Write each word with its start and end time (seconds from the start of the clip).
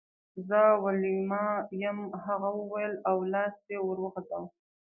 زه 0.47 0.59
ویلما 0.83 1.45
یم 1.83 1.97
هغې 2.25 2.51
وویل 2.59 2.93
او 3.09 3.17
لاس 3.33 3.55
یې 3.71 3.77
ور 3.81 3.97
وغزاوه 4.03 4.49